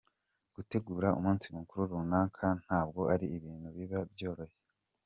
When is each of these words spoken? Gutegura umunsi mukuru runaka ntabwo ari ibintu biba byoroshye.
Gutegura 0.55 1.07
umunsi 1.19 1.45
mukuru 1.57 1.81
runaka 1.91 2.45
ntabwo 2.63 3.01
ari 3.13 3.25
ibintu 3.37 3.67
biba 3.75 3.99
byoroshye. 4.13 4.61